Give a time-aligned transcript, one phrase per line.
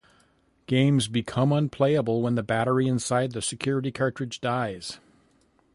[0.65, 4.97] Games become unplayable when the battery inside the security cartridge dies.